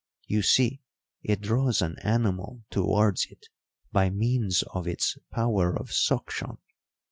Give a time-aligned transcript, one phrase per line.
[0.25, 0.81] You see,
[1.21, 3.45] it draws an animal towards it
[3.91, 6.57] by means of its power of suction.